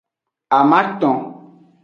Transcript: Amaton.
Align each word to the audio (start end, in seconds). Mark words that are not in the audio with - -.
Amaton. 0.59 1.15